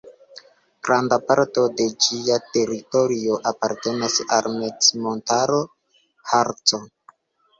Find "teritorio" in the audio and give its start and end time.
2.55-3.37